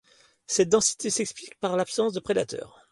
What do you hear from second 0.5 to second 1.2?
densité